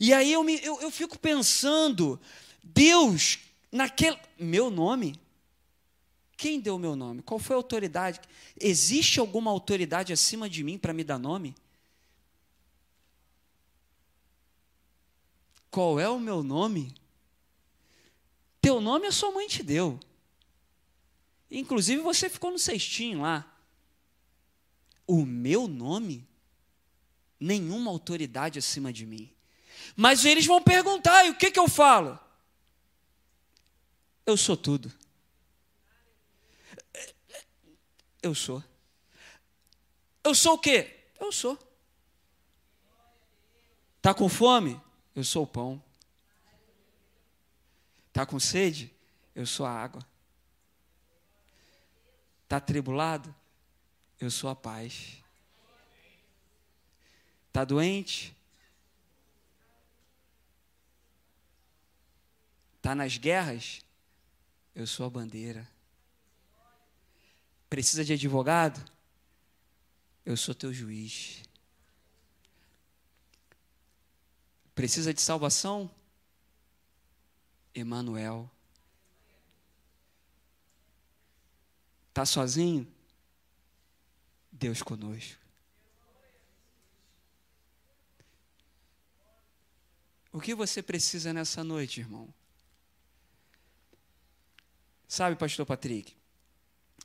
[0.00, 2.18] E aí eu, me, eu, eu fico pensando,
[2.64, 3.38] Deus,
[3.70, 4.18] naquele.
[4.38, 5.20] Meu nome?
[6.38, 7.20] Quem deu o meu nome?
[7.20, 8.18] Qual foi a autoridade?
[8.58, 11.54] Existe alguma autoridade acima de mim para me dar nome?
[15.70, 16.94] Qual é o meu nome?
[18.62, 20.00] Teu nome a sua mãe te deu.
[21.50, 23.46] Inclusive você ficou no cestinho lá.
[25.06, 26.26] O meu nome?
[27.38, 29.30] Nenhuma autoridade acima de mim.
[29.96, 32.18] Mas eles vão perguntar, e o que, que eu falo?
[34.24, 34.92] Eu sou tudo.
[38.22, 38.62] Eu sou.
[40.22, 41.04] Eu sou o quê?
[41.18, 41.58] Eu sou.
[43.96, 44.80] Está com fome?
[45.14, 45.82] Eu sou o pão.
[48.08, 48.94] Está com sede?
[49.34, 50.06] Eu sou a água.
[52.44, 53.34] Está tribulado?
[54.18, 55.22] Eu sou a paz.
[57.48, 58.36] Está doente?
[62.90, 63.82] Está nas guerras?
[64.74, 65.64] Eu sou a bandeira.
[67.68, 68.84] Precisa de advogado?
[70.26, 71.44] Eu sou teu juiz.
[74.74, 75.88] Precisa de salvação?
[77.72, 78.50] Emanuel.
[82.08, 82.92] Está sozinho?
[84.50, 85.40] Deus conosco.
[90.32, 92.34] O que você precisa nessa noite, irmão?
[95.10, 96.16] Sabe, pastor Patrick,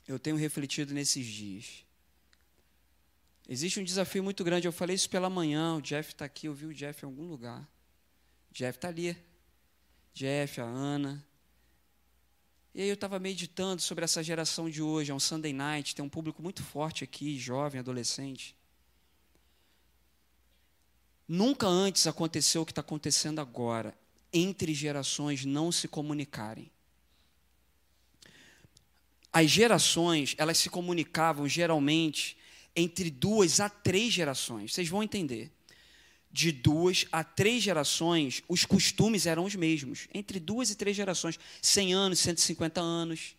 [0.06, 1.84] eu tenho refletido nesses dias.
[3.48, 4.68] Existe um desafio muito grande.
[4.68, 5.74] Eu falei isso pela manhã.
[5.74, 6.46] O Jeff está aqui.
[6.46, 7.68] Eu vi o Jeff em algum lugar.
[8.48, 9.16] O Jeff está ali.
[10.14, 11.26] Jeff, a Ana.
[12.72, 15.10] E aí eu estava meditando sobre essa geração de hoje.
[15.10, 15.92] É um Sunday night.
[15.92, 18.56] Tem um público muito forte aqui, jovem, adolescente.
[21.26, 23.98] Nunca antes aconteceu o que está acontecendo agora.
[24.32, 26.70] Entre gerações não se comunicarem
[29.36, 32.38] as gerações, elas se comunicavam geralmente
[32.74, 34.72] entre duas a três gerações.
[34.72, 35.52] Vocês vão entender.
[36.32, 40.08] De duas a três gerações, os costumes eram os mesmos.
[40.14, 41.38] Entre duas e três gerações.
[41.60, 43.36] 100 anos, 150 anos.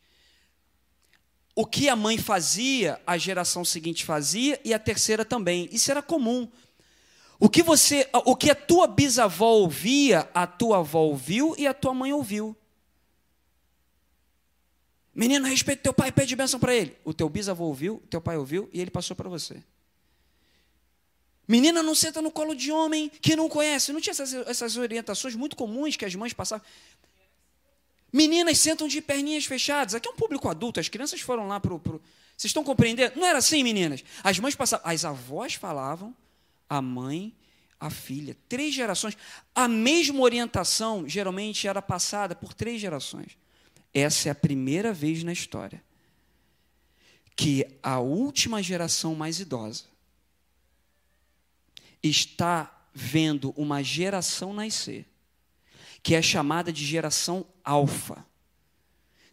[1.55, 5.67] O que a mãe fazia, a geração seguinte fazia e a terceira também.
[5.71, 6.47] Isso era comum.
[7.39, 11.73] O que você, o que a tua bisavó ouvia, a tua avó ouviu e a
[11.73, 12.55] tua mãe ouviu.
[15.17, 16.95] Menino, respeita teu pai, pede bênção para ele.
[17.03, 19.63] O teu bisavô ouviu, teu pai ouviu e ele passou para você.
[21.47, 23.91] Menina, não senta no colo de homem que não conhece.
[23.91, 26.63] Não tinha essas, essas orientações muito comuns que as mães passavam.
[28.13, 29.95] Meninas sentam de perninhas fechadas.
[29.95, 31.79] Aqui é um público adulto, as crianças foram lá para o.
[31.79, 31.99] Pro...
[32.37, 33.19] Vocês estão compreendendo?
[33.19, 34.03] Não era assim, meninas.
[34.23, 34.87] As mães passavam.
[34.87, 36.15] As avós falavam,
[36.69, 37.33] a mãe,
[37.79, 38.37] a filha.
[38.47, 39.17] Três gerações.
[39.55, 43.35] A mesma orientação geralmente era passada por três gerações.
[43.99, 45.83] Essa é a primeira vez na história
[47.35, 49.85] que a última geração mais idosa
[52.03, 55.03] está vendo uma geração nascer,
[56.03, 58.23] que é chamada de geração alfa,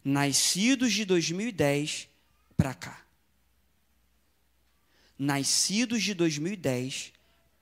[0.03, 2.09] nascidos de 2010
[2.57, 3.05] para cá.
[5.17, 7.13] Nascidos de 2010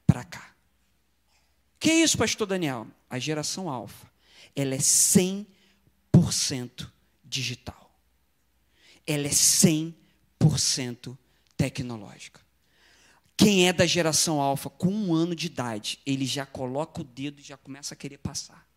[0.08, 0.56] para cá.
[1.78, 2.88] Que é isso, pastor Daniel?
[3.10, 4.10] A geração alfa.
[4.56, 6.93] Ela é 100%
[7.34, 7.92] digital.
[9.06, 11.18] Ela é 100%
[11.58, 12.42] tecnológica.
[13.36, 17.40] Quem é da geração alfa com um ano de idade, ele já coloca o dedo
[17.40, 18.68] e já começa a querer passar.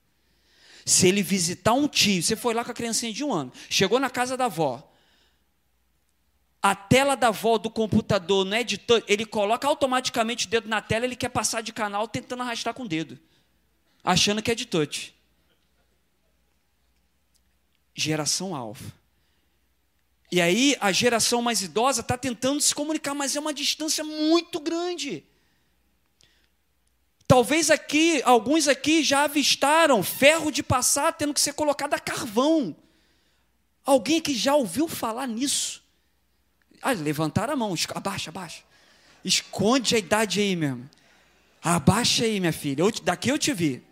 [0.84, 4.00] Se ele visitar um tio, você foi lá com a criancinha de um ano, chegou
[4.00, 4.92] na casa da avó,
[6.62, 10.68] a tela da volta do computador não é de touch, ele coloca automaticamente o dedo
[10.68, 13.18] na tela, ele quer passar de canal tentando arrastar com o dedo,
[14.02, 15.15] achando que é de touch.
[17.96, 18.92] Geração alfa.
[20.30, 24.60] E aí a geração mais idosa está tentando se comunicar, mas é uma distância muito
[24.60, 25.24] grande.
[27.26, 32.76] Talvez aqui, alguns aqui já avistaram ferro de passar tendo que ser colocado a carvão.
[33.84, 35.82] Alguém que já ouviu falar nisso?
[36.82, 38.62] Ah, levantaram a mão, abaixa, abaixa.
[39.24, 40.88] Esconde a idade aí mesmo.
[41.62, 42.82] Abaixa aí, minha filha.
[42.82, 43.82] Eu, daqui eu te vi.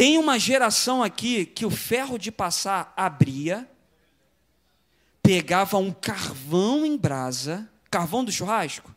[0.00, 3.70] Tem uma geração aqui que o ferro de passar abria,
[5.22, 8.96] pegava um carvão em brasa, carvão do churrasco,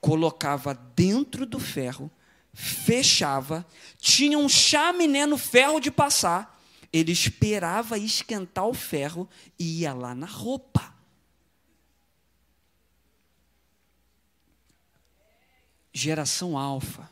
[0.00, 2.08] colocava dentro do ferro,
[2.54, 3.66] fechava,
[3.98, 6.56] tinha um chaminé no ferro de passar,
[6.92, 10.94] ele esperava esquentar o ferro e ia lá na roupa.
[15.92, 17.10] Geração alfa.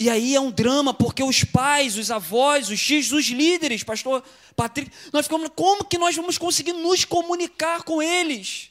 [0.00, 4.22] E aí é um drama, porque os pais, os avós, os tios, os líderes, pastor
[4.54, 8.70] Patrick, nós ficamos, como que nós vamos conseguir nos comunicar com eles?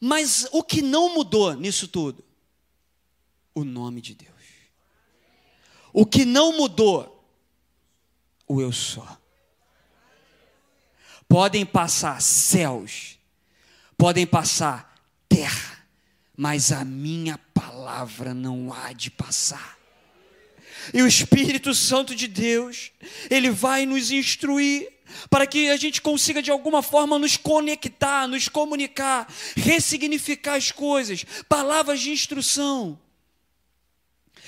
[0.00, 2.24] Mas o que não mudou nisso tudo?
[3.54, 4.30] O nome de Deus.
[5.92, 7.24] O que não mudou?
[8.48, 9.18] O eu só.
[11.28, 13.18] Podem passar céus,
[13.96, 15.69] podem passar terra,
[16.36, 19.78] mas a minha palavra não há de passar.
[20.94, 22.90] E o Espírito Santo de Deus,
[23.28, 24.90] ele vai nos instruir
[25.28, 31.24] para que a gente consiga de alguma forma nos conectar, nos comunicar, ressignificar as coisas,
[31.48, 32.98] palavras de instrução.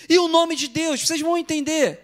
[0.09, 2.01] E o nome de Deus, vocês vão entender.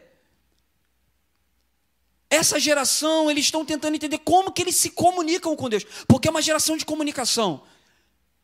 [2.31, 6.31] Essa geração, eles estão tentando entender como que eles se comunicam com Deus, porque é
[6.31, 7.63] uma geração de comunicação.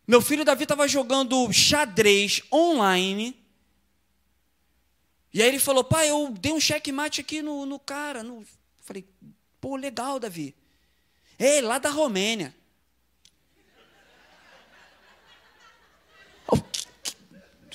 [0.07, 3.37] Meu filho Davi estava jogando xadrez online.
[5.33, 8.23] E aí ele falou: pai, eu dei um checkmate aqui no, no cara.
[8.23, 8.45] No...
[8.83, 9.05] Falei:
[9.61, 10.55] pô, legal, Davi.
[11.39, 12.55] Ei, lá da Romênia.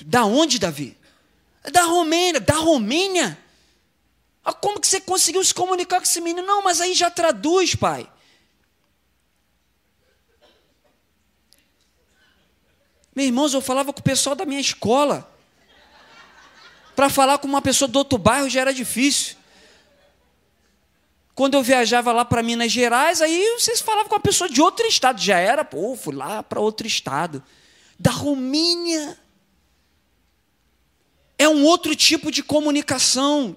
[0.02, 0.96] Da onde, Davi?
[1.70, 3.38] Da Romênia, da Romênia?
[4.42, 6.46] Ah, como que você conseguiu se comunicar com esse menino?
[6.46, 8.10] Não, mas aí já traduz, pai.
[13.14, 15.28] Meus irmãos, eu falava com o pessoal da minha escola.
[16.94, 19.36] Para falar com uma pessoa do outro bairro já era difícil.
[21.34, 24.86] Quando eu viajava lá para Minas Gerais, aí vocês falavam com uma pessoa de outro
[24.86, 25.20] estado.
[25.20, 27.42] Já era, pô, fui lá para outro estado.
[27.98, 29.18] Da Romênia.
[31.38, 33.56] É um outro tipo de comunicação.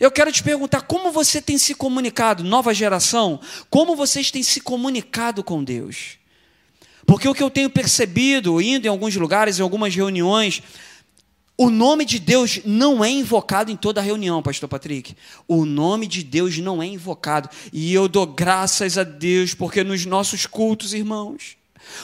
[0.00, 4.60] Eu quero te perguntar como você tem se comunicado, nova geração, como vocês têm se
[4.60, 6.18] comunicado com Deus?
[7.06, 10.62] Porque o que eu tenho percebido, indo em alguns lugares, em algumas reuniões,
[11.56, 15.14] o nome de Deus não é invocado em toda reunião, Pastor Patrick.
[15.46, 17.48] O nome de Deus não é invocado.
[17.72, 21.56] E eu dou graças a Deus, porque nos nossos cultos, irmãos,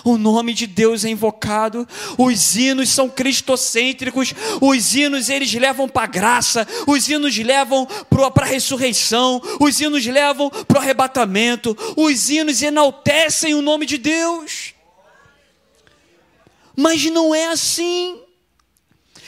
[0.05, 6.05] o nome de Deus é invocado, os hinos são cristocêntricos, os hinos eles levam para
[6.05, 12.31] a graça, os hinos levam para a ressurreição, os hinos levam para o arrebatamento, os
[12.31, 14.75] hinos enaltecem o nome de Deus.
[16.81, 18.23] Mas não é assim.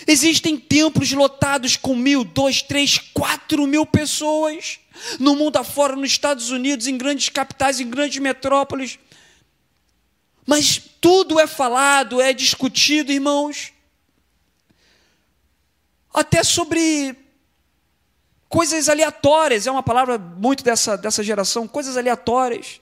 [0.06, 4.80] Existem templos lotados com mil, dois, três, quatro mil pessoas.
[5.18, 8.98] No mundo afora, nos Estados Unidos, em grandes capitais, em grandes metrópoles.
[10.46, 13.70] Mas tudo é falado, é discutido, irmãos.
[16.10, 17.14] Até sobre
[18.48, 22.80] coisas aleatórias, é uma palavra muito dessa, dessa geração, coisas aleatórias.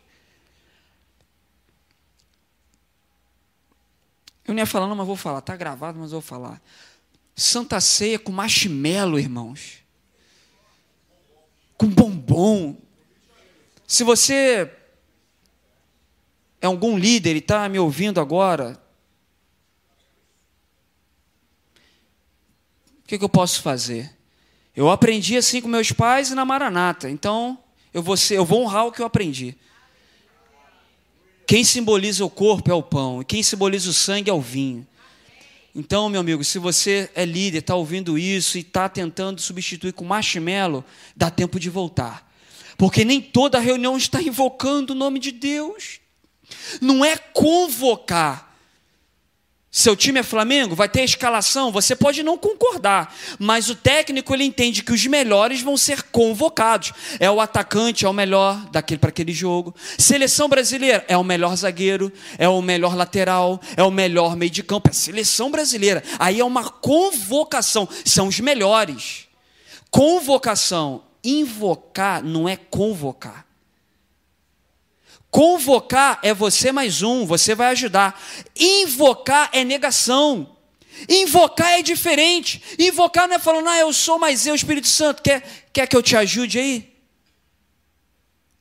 [4.50, 5.38] Eu não ia falar, não, mas vou falar.
[5.38, 6.60] Está gravado, mas vou falar.
[7.36, 9.78] Santa Ceia com marshmallow, irmãos.
[11.78, 12.76] Com bombom.
[13.86, 14.68] Se você
[16.60, 18.76] é algum líder e está me ouvindo agora,
[22.98, 24.18] o que, que eu posso fazer?
[24.74, 27.56] Eu aprendi assim com meus pais e na Maranata, então
[27.94, 29.56] eu vou, ser, eu vou honrar o que eu aprendi.
[31.50, 34.86] Quem simboliza o corpo é o pão, e quem simboliza o sangue é o vinho.
[35.74, 40.04] Então, meu amigo, se você é líder, está ouvindo isso e está tentando substituir com
[40.04, 40.84] marshmallow,
[41.16, 42.32] dá tempo de voltar.
[42.78, 45.98] Porque nem toda reunião está invocando o nome de Deus
[46.80, 48.49] não é convocar.
[49.72, 54.42] Seu time é Flamengo, vai ter escalação, você pode não concordar, mas o técnico ele
[54.42, 56.92] entende que os melhores vão ser convocados.
[57.20, 59.72] É o atacante, é o melhor daquele para aquele jogo.
[59.96, 64.64] Seleção brasileira é o melhor zagueiro, é o melhor lateral, é o melhor meio de
[64.64, 66.02] campo, é seleção brasileira.
[66.18, 69.28] Aí é uma convocação, são os melhores.
[69.88, 73.49] Convocação, invocar não é convocar.
[75.30, 78.20] Convocar é você mais um, você vai ajudar.
[78.58, 80.56] Invocar é negação.
[81.08, 82.62] Invocar é diferente.
[82.78, 86.02] Invocar não é falando, ah, eu sou mais eu, Espírito Santo, quer, quer que eu
[86.02, 86.92] te ajude aí?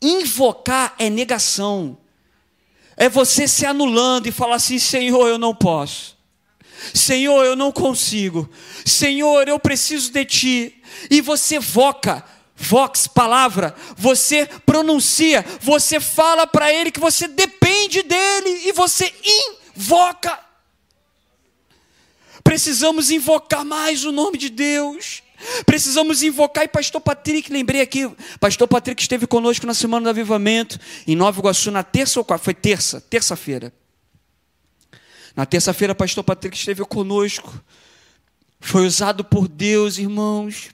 [0.02, 1.98] Invocar é negação.
[2.96, 6.18] É você se anulando e falar assim: Senhor, eu não posso.
[6.94, 8.50] Senhor, eu não consigo.
[8.86, 10.82] Senhor, eu preciso de ti.
[11.10, 12.24] E você voca
[12.60, 19.14] Vox, palavra, você pronuncia, você fala para ele que você depende dele e você
[19.76, 20.38] invoca.
[22.44, 25.24] Precisamos invocar mais o nome de Deus.
[25.66, 30.78] Precisamos invocar, e Pastor Patrick, lembrei aqui, Pastor Patrick esteve conosco na Semana do Avivamento,
[31.08, 32.44] em Nova Iguaçu, na terça ou quarta?
[32.44, 33.72] Foi terça, terça-feira.
[35.34, 37.54] Na terça-feira, Pastor Patrick esteve conosco,
[38.60, 40.72] foi usado por Deus, irmãos,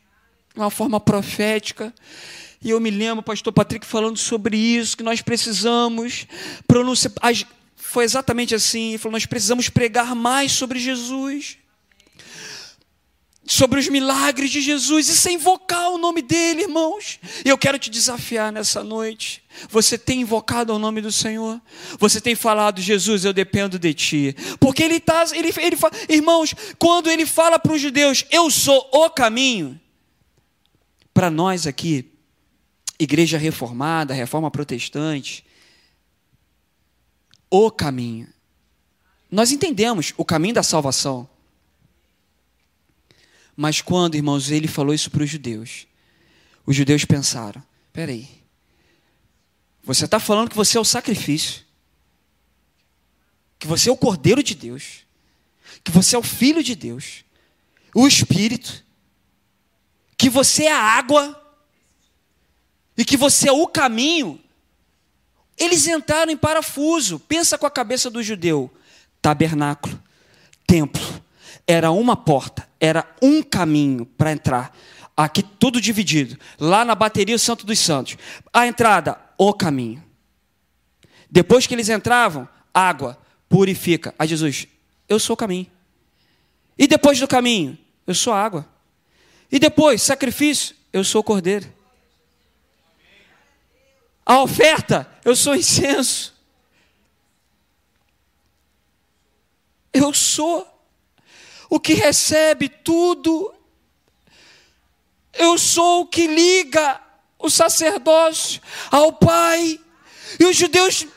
[0.55, 1.93] uma forma profética.
[2.63, 6.25] E eu me lembro, pastor Patrick, falando sobre isso, que nós precisamos
[6.67, 7.13] pronunciar.
[7.75, 8.89] Foi exatamente assim.
[8.89, 11.57] Ele falou: nós precisamos pregar mais sobre Jesus,
[13.45, 17.19] sobre os milagres de Jesus, e sem invocar o nome dele, irmãos.
[17.45, 19.43] E eu quero te desafiar nessa noite.
[19.69, 21.61] Você tem invocado o nome do Senhor?
[21.99, 24.35] Você tem falado, Jesus, eu dependo de ti.
[24.59, 25.77] Porque ele está, ele, ele
[26.09, 29.79] irmãos, quando ele fala para os judeus, eu sou o caminho
[31.15, 32.11] para nós aqui,
[32.99, 35.45] igreja reformada, reforma protestante,
[37.49, 38.27] o caminho.
[39.31, 41.27] Nós entendemos o caminho da salvação.
[43.55, 45.87] Mas quando, irmãos, ele falou isso para os judeus,
[46.65, 48.27] os judeus pensaram: peraí,
[49.81, 51.63] você está falando que você é o sacrifício,
[53.57, 55.05] que você é o Cordeiro de Deus,
[55.81, 57.23] que você é o Filho de Deus,
[57.93, 58.84] o Espírito,
[60.25, 61.39] que você é a água
[62.97, 64.41] e que você é o caminho,
[65.55, 67.19] eles entraram em parafuso.
[67.19, 68.73] Pensa com a cabeça do judeu:
[69.21, 70.01] tabernáculo,
[70.65, 70.99] templo,
[71.67, 74.75] era uma porta, era um caminho para entrar.
[75.15, 76.39] Aqui tudo dividido.
[76.59, 78.17] Lá na bateria o Santo dos Santos.
[78.51, 80.03] A entrada, o caminho.
[81.29, 83.15] Depois que eles entravam, água
[83.47, 84.11] purifica.
[84.17, 84.67] A Jesus,
[85.07, 85.67] eu sou o caminho.
[86.75, 88.73] E depois do caminho, eu sou água.
[89.51, 91.71] E depois, sacrifício, eu sou cordeiro.
[94.25, 96.33] A oferta, eu sou incenso.
[99.93, 100.67] Eu sou
[101.69, 103.53] o que recebe tudo.
[105.33, 107.01] Eu sou o que liga
[107.37, 109.79] o sacerdócio ao Pai.
[110.39, 111.07] E os judeus,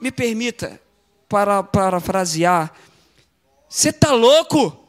[0.00, 0.80] me permita
[1.28, 2.72] para parafrasear,
[3.68, 4.83] você está louco?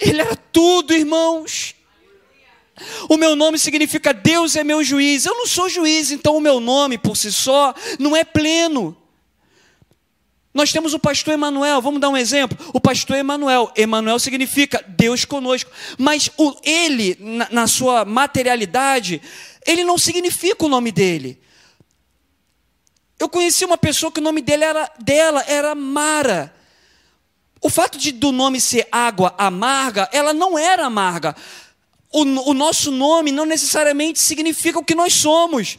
[0.00, 1.74] Ele era tudo, irmãos.
[3.08, 5.26] O meu nome significa Deus é meu juiz.
[5.26, 8.96] Eu não sou juiz, então o meu nome por si só não é pleno.
[10.54, 12.58] Nós temos o pastor Emanuel, vamos dar um exemplo.
[12.72, 19.20] O pastor Emanuel, Emanuel significa Deus conosco, mas o, ele, na, na sua materialidade,
[19.66, 21.40] ele não significa o nome dele.
[23.18, 26.54] Eu conheci uma pessoa que o nome dele era, dela era Mara.
[27.60, 31.34] O fato de do nome ser água amarga, ela não era amarga.
[32.12, 35.78] O, o nosso nome não necessariamente significa o que nós somos.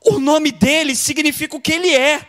[0.00, 2.26] O nome dele significa o que ele é.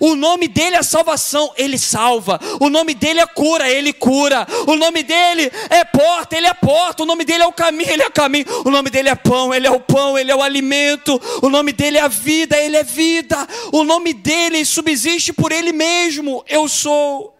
[0.00, 2.40] O nome dele é salvação, ele salva.
[2.60, 4.46] O nome dele é cura, ele cura.
[4.66, 7.02] O nome dele é porta, ele é porta.
[7.02, 8.46] O nome dele é o caminho, ele é o caminho.
[8.64, 11.20] O nome dele é pão, ele é o pão, ele é o alimento.
[11.42, 13.46] O nome dele é a vida, ele é vida.
[13.72, 16.44] O nome dele subsiste por ele mesmo.
[16.48, 17.34] Eu sou.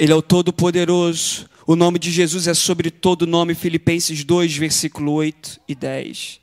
[0.00, 1.46] Ele é o Todo-Poderoso.
[1.66, 3.54] O nome de Jesus é sobre todo nome.
[3.54, 6.40] Filipenses 2, versículo 8 e 10.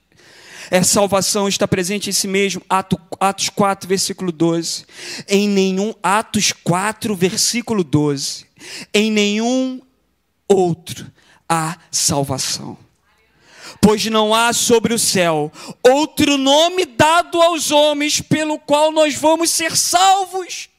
[0.69, 2.61] É salvação está presente em si mesmo.
[2.69, 4.85] Atos 4, versículo 12.
[5.27, 8.45] Em nenhum Atos 4, versículo 12.
[8.93, 9.81] Em nenhum
[10.47, 11.11] outro
[11.49, 12.77] há salvação.
[13.81, 15.51] Pois não há sobre o céu
[15.81, 20.69] outro nome dado aos homens pelo qual nós vamos ser salvos.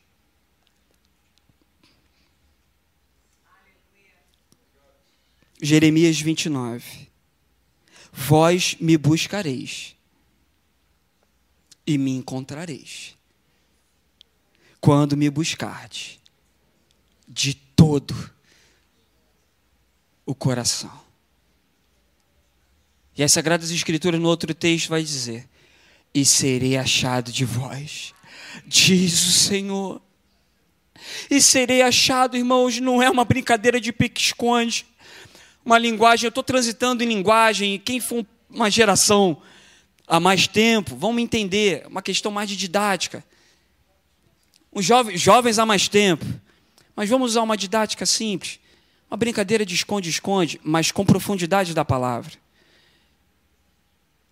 [5.61, 7.09] Jeremias 29.
[8.13, 9.97] Vós me buscareis
[11.87, 13.17] e me encontrareis.
[14.81, 16.21] quando me buscardes
[17.27, 18.15] de todo
[20.25, 21.09] o coração.
[23.17, 25.49] E as Sagradas Escrituras, no outro texto, vai dizer:
[26.15, 28.15] E serei achado de vós,
[28.65, 30.01] diz o Senhor.
[31.31, 34.87] E serei achado, irmãos, não é uma brincadeira de pique-esconde,
[35.69, 39.37] uma linguagem, eu estou transitando em linguagem, e quem for uma geração
[40.07, 43.23] há mais tempo, vão me entender, uma questão mais de didática.
[44.73, 46.25] Os jovens, jovens há mais tempo,
[46.97, 48.59] mas vamos usar uma didática simples,
[49.11, 52.33] uma brincadeira de esconde-esconde, mas com profundidade da palavra.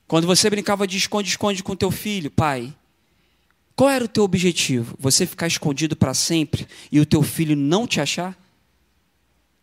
[0.09, 2.75] Quando você brincava de esconde-esconde com teu filho, pai,
[3.75, 4.97] qual era o teu objetivo?
[4.99, 8.35] Você ficar escondido para sempre e o teu filho não te achar?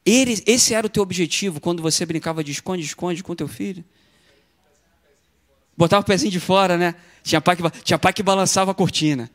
[0.06, 3.84] Ele, esse era o teu objetivo quando você brincava de esconde-esconde com teu filho?
[5.78, 6.96] Botava o pezinho de fora, né?
[7.24, 9.30] Tinha pai que, tinha pai que balançava a cortina.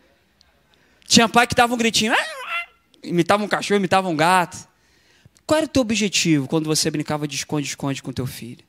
[1.07, 2.15] Tinha pai que dava um gritinho,
[3.03, 4.69] imitava um cachorro, imitava um gato.
[5.47, 8.63] Qual era o teu objetivo quando você brincava de esconde-esconde com teu filho?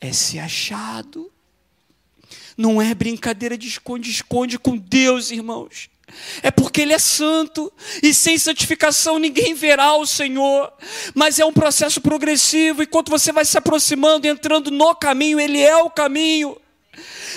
[0.00, 1.30] É ser achado.
[2.56, 5.90] Não é brincadeira de esconde-esconde com Deus, irmãos.
[6.42, 10.72] É porque Ele é santo e sem santificação ninguém verá o Senhor.
[11.14, 15.76] Mas é um processo progressivo, enquanto você vai se aproximando, entrando no caminho, Ele é
[15.76, 16.56] o caminho.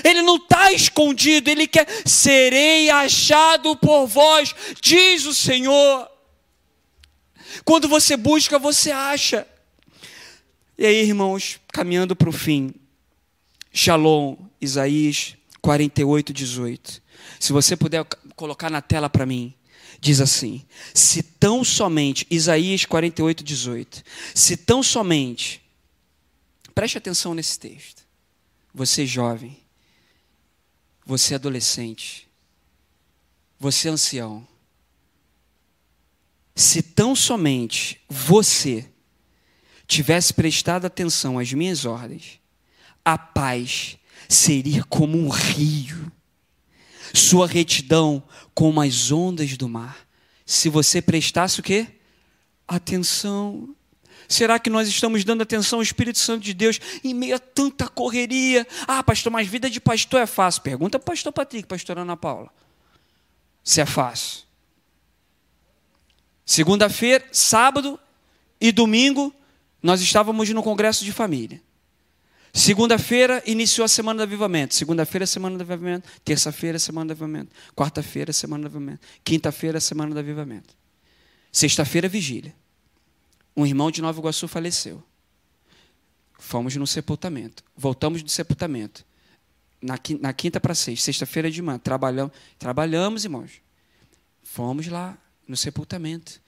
[0.03, 6.09] Ele não está escondido, Ele quer, serei achado por vós, diz o Senhor.
[7.63, 9.47] Quando você busca, você acha.
[10.77, 12.73] E aí, irmãos, caminhando para o fim,
[13.71, 17.01] Shalom, Isaías 48, 18.
[17.39, 18.05] Se você puder
[18.35, 19.53] colocar na tela para mim,
[19.99, 24.03] diz assim: Se tão somente, Isaías 48, 18.
[24.33, 25.61] Se tão somente,
[26.73, 28.03] preste atenção nesse texto.
[28.73, 29.57] Você jovem,
[31.05, 32.27] você adolescente,
[33.59, 34.47] você ancião.
[36.55, 38.89] Se tão somente você
[39.87, 42.39] tivesse prestado atenção às minhas ordens,
[43.03, 43.97] a paz
[44.29, 46.11] seria como um rio,
[47.13, 50.07] sua retidão como as ondas do mar.
[50.45, 51.87] Se você prestasse o quê?
[52.67, 53.75] Atenção.
[54.27, 57.87] Será que nós estamos dando atenção ao Espírito Santo de Deus em meio a tanta
[57.87, 58.65] correria?
[58.87, 60.63] Ah, pastor, mas vida de pastor é fácil.
[60.63, 62.49] Pergunta para pastor Patrick, pastor Ana Paula.
[63.63, 64.43] Se é fácil.
[66.45, 67.99] Segunda-feira, sábado
[68.59, 69.33] e domingo,
[69.81, 71.61] nós estávamos no congresso de família.
[72.55, 74.75] Segunda-feira iniciou a semana do avivamento.
[74.75, 76.07] Segunda-feira, semana do avivamento.
[76.23, 77.51] Terça-feira, semana do avivamento.
[77.75, 79.01] Quarta-feira, semana do avivamento.
[79.23, 80.75] Quinta-feira, semana do avivamento.
[81.51, 82.55] Sexta-feira, vigília.
[83.57, 85.03] Um irmão de Nova Iguaçu faleceu.
[86.37, 87.63] Fomos no sepultamento.
[87.75, 89.03] Voltamos do sepultamento.
[89.81, 89.97] Na
[90.31, 91.05] quinta para sexta.
[91.05, 91.79] Sexta-feira de manhã.
[91.79, 93.51] Trabalhamos, trabalhamos, irmãos.
[94.43, 96.39] Fomos lá no sepultamento.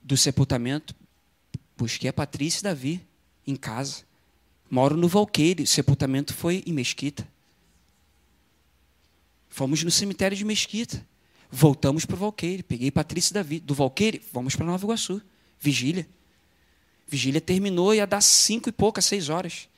[0.00, 0.94] Do sepultamento,
[1.76, 3.06] busquei a Patrícia e Davi
[3.44, 4.07] em casa.
[4.70, 7.26] Moro no Valqueire, sepultamento foi em Mesquita.
[9.48, 11.04] Fomos no cemitério de Mesquita.
[11.50, 12.62] Voltamos para o Valqueire.
[12.62, 13.58] Peguei Patrícia Davi.
[13.60, 15.22] Do Valqueire, vamos para Nova Iguaçu.
[15.58, 16.06] Vigília.
[17.08, 19.68] Vigília terminou, ia dar cinco e poucas, seis horas.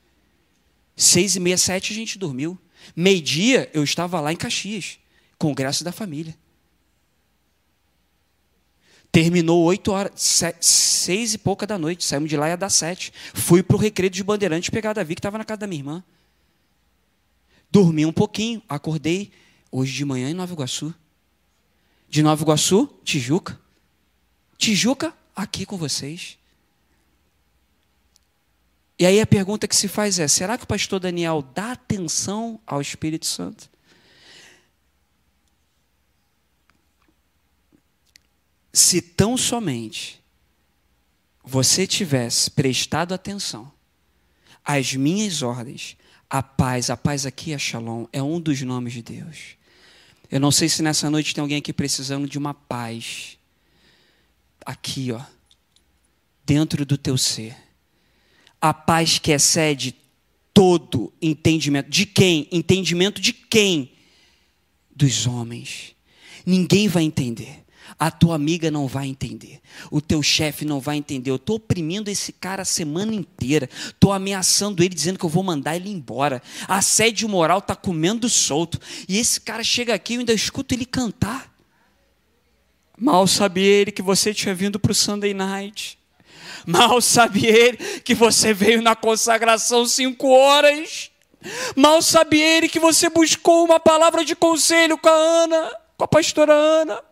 [0.96, 2.58] Seis e meia, sete, a gente dormiu.
[2.94, 4.98] Meio-dia, eu estava lá em Caxias,
[5.38, 6.36] congresso da família.
[9.12, 10.12] Terminou oito horas,
[10.60, 12.04] seis e pouca da noite.
[12.04, 13.12] Saímos de lá ia dar sete.
[13.34, 15.80] Fui para o recreio de Bandeirantes pegar a Davi, que estava na casa da minha
[15.80, 16.04] irmã.
[17.70, 19.30] Dormi um pouquinho, acordei
[19.70, 20.94] hoje de manhã em Nova Iguaçu.
[22.08, 23.58] De Nova Iguaçu, Tijuca.
[24.58, 26.38] Tijuca, aqui com vocês.
[28.98, 32.60] E aí a pergunta que se faz é: será que o pastor Daniel dá atenção
[32.66, 33.70] ao Espírito Santo?
[38.72, 40.20] Se tão somente
[41.42, 43.72] você tivesse prestado atenção
[44.64, 45.96] às minhas ordens,
[46.28, 49.56] a paz, a paz aqui é Shalom, é um dos nomes de Deus.
[50.30, 53.36] Eu não sei se nessa noite tem alguém aqui precisando de uma paz.
[54.64, 55.20] Aqui, ó,
[56.46, 57.56] dentro do teu ser.
[58.60, 59.96] A paz que excede
[60.54, 61.90] todo entendimento.
[61.90, 62.46] De quem?
[62.52, 63.92] Entendimento de quem?
[64.94, 65.96] Dos homens.
[66.46, 67.59] Ninguém vai entender.
[67.98, 69.60] A tua amiga não vai entender.
[69.90, 71.30] O teu chefe não vai entender.
[71.30, 73.68] Eu estou oprimindo esse cara a semana inteira.
[73.86, 76.42] Estou ameaçando ele, dizendo que eu vou mandar ele embora.
[76.66, 78.78] Assédio moral está comendo solto.
[79.08, 81.52] E esse cara chega aqui e eu ainda escuto ele cantar.
[82.98, 85.98] Mal sabia ele que você tinha vindo para o Sunday Night.
[86.66, 91.10] Mal sabia ele que você veio na consagração cinco horas.
[91.74, 96.08] Mal sabia ele que você buscou uma palavra de conselho com a Ana, com a
[96.08, 97.09] pastora Ana.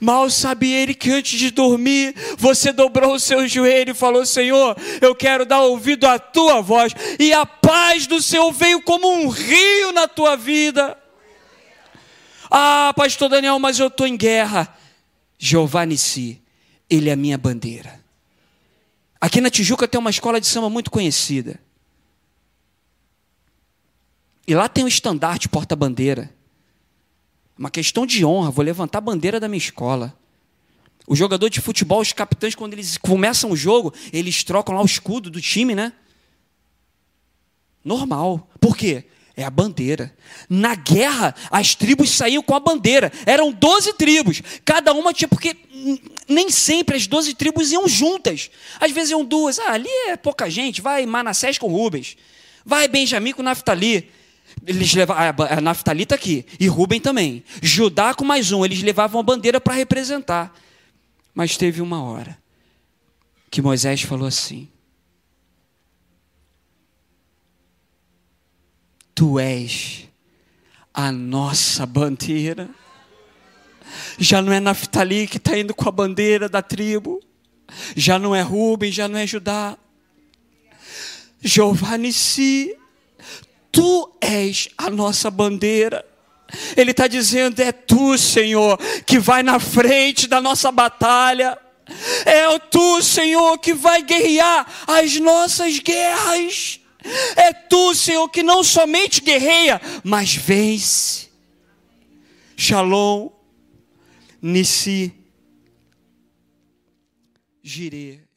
[0.00, 4.76] Mal sabe ele que antes de dormir, você dobrou o seu joelho e falou: Senhor,
[5.00, 9.28] eu quero dar ouvido à tua voz, e a paz do Senhor veio como um
[9.28, 10.96] rio na tua vida.
[12.50, 14.74] Ah, pastor Daniel, mas eu estou em guerra.
[15.38, 16.42] Jeová Nissi,
[16.88, 18.00] ele é a minha bandeira.
[19.20, 21.60] Aqui na Tijuca tem uma escola de samba muito conhecida.
[24.46, 26.34] E lá tem um estandarte porta-bandeira.
[27.60, 30.16] Uma questão de honra, vou levantar a bandeira da minha escola.
[31.06, 34.86] O jogador de futebol, os capitães, quando eles começam o jogo, eles trocam lá o
[34.86, 35.92] escudo do time, né?
[37.84, 38.48] Normal.
[38.58, 39.04] Por quê?
[39.36, 40.16] É a bandeira.
[40.48, 43.12] Na guerra, as tribos saíam com a bandeira.
[43.26, 44.40] Eram 12 tribos.
[44.64, 45.54] Cada uma tinha, porque
[46.26, 48.50] nem sempre as 12 tribos iam juntas.
[48.80, 49.58] Às vezes iam duas.
[49.58, 50.80] Ah, ali é pouca gente.
[50.80, 52.16] Vai Manassés com Rubens.
[52.64, 54.10] Vai Benjamim com Naftali.
[54.66, 56.44] Eles levavam, a Naftali está aqui.
[56.58, 57.42] E Rubem também.
[57.62, 58.64] Judá com mais um.
[58.64, 60.54] Eles levavam a bandeira para representar.
[61.34, 62.38] Mas teve uma hora
[63.50, 64.68] que Moisés falou assim:
[69.14, 70.08] Tu és
[70.92, 72.68] a nossa bandeira.
[74.18, 77.20] Já não é Naftali que está indo com a bandeira da tribo.
[77.96, 79.76] Já não é Rubem, já não é Judá.
[81.42, 82.76] Jeová Nissi,
[83.72, 86.04] tu és a nossa bandeira.
[86.76, 91.58] Ele está dizendo: é tu, Senhor, que vai na frente da nossa batalha.
[92.24, 96.80] É tu, Senhor, que vai guerrear as nossas guerras.
[97.34, 101.30] É tu, Senhor, que não somente guerreia, mas vence.
[102.56, 103.30] Shalom,
[104.42, 105.14] Nissi,
[107.62, 108.20] Jireh.